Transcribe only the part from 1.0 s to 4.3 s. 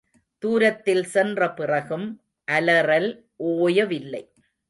சென்ற பிறகும் அலறல் ஓயவில்லை.